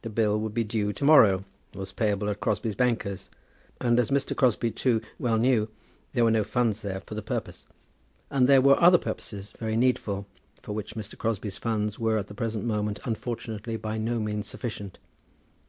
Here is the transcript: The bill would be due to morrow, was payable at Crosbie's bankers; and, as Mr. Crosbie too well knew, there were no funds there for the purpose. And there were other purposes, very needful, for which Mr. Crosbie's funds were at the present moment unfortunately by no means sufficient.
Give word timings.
The 0.00 0.10
bill 0.10 0.40
would 0.40 0.54
be 0.54 0.64
due 0.64 0.92
to 0.92 1.04
morrow, 1.04 1.44
was 1.72 1.92
payable 1.92 2.28
at 2.28 2.40
Crosbie's 2.40 2.74
bankers; 2.74 3.30
and, 3.80 4.00
as 4.00 4.10
Mr. 4.10 4.34
Crosbie 4.34 4.72
too 4.72 5.00
well 5.20 5.36
knew, 5.38 5.68
there 6.14 6.24
were 6.24 6.32
no 6.32 6.42
funds 6.42 6.80
there 6.80 7.00
for 7.06 7.14
the 7.14 7.22
purpose. 7.22 7.68
And 8.28 8.48
there 8.48 8.60
were 8.60 8.74
other 8.82 8.98
purposes, 8.98 9.52
very 9.60 9.76
needful, 9.76 10.26
for 10.60 10.72
which 10.72 10.96
Mr. 10.96 11.16
Crosbie's 11.16 11.58
funds 11.58 11.96
were 11.96 12.18
at 12.18 12.26
the 12.26 12.34
present 12.34 12.64
moment 12.64 12.98
unfortunately 13.04 13.76
by 13.76 13.98
no 13.98 14.18
means 14.18 14.48
sufficient. 14.48 14.98